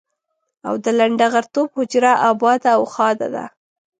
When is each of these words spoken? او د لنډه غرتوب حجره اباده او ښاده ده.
او 0.67 0.73
د 0.83 0.85
لنډه 0.99 1.25
غرتوب 1.33 1.67
حجره 1.77 2.11
اباده 2.29 2.69
او 2.77 2.83
ښاده 2.93 3.27
ده. 3.35 3.45